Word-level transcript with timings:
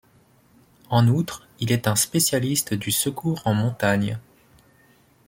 En 0.89 1.07
outre, 1.07 1.47
il 1.59 1.71
est 1.71 1.87
un 1.87 1.95
spécialiste 1.95 2.73
du 2.73 2.89
secours 2.89 3.43
en 3.45 3.53
montagne. 3.53 4.17